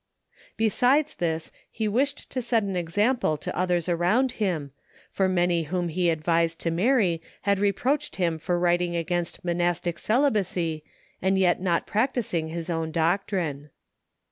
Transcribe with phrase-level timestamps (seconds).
[0.57, 4.71] Besides this, he wished to set an example to others around him,
[5.11, 10.83] for many whom he advised to marry had reproached him for writing against monastic celibacy
[11.21, 13.69] and yet not practising his own doctrine.